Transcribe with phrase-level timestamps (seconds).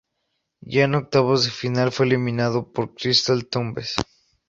[0.61, 3.93] Ya en octavos de final fue eliminado por Cristal Tumbes.